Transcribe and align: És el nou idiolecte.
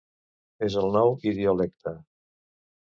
És 0.69 0.77
el 0.83 0.89
nou 0.97 1.13
idiolecte. 1.35 1.97